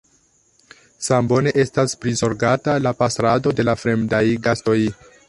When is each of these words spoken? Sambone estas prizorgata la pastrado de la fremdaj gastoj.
Sambone 1.07 1.53
estas 1.63 1.93
prizorgata 2.05 2.79
la 2.87 2.95
pastrado 3.03 3.55
de 3.61 3.67
la 3.69 3.77
fremdaj 3.83 4.23
gastoj. 4.49 4.79